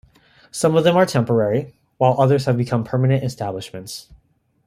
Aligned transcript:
Some 0.49 0.75
of 0.75 0.83
them 0.83 0.97
are 0.97 1.05
temporary, 1.05 1.75
while 1.99 2.19
others 2.19 2.45
have 2.45 2.57
become 2.57 2.83
permanent 2.83 3.23
establishments. 3.23 4.07